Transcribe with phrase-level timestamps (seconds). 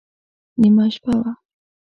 [0.61, 1.31] نیمه شپه وه.